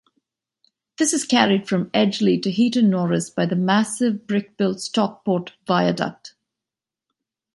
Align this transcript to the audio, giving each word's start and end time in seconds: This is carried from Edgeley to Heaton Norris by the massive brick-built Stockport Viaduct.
This 0.97 1.13
is 1.13 1.25
carried 1.25 1.67
from 1.67 1.91
Edgeley 1.91 2.41
to 2.41 2.49
Heaton 2.49 2.89
Norris 2.89 3.29
by 3.29 3.45
the 3.45 3.55
massive 3.55 4.25
brick-built 4.25 4.81
Stockport 4.81 5.53
Viaduct. 5.67 6.33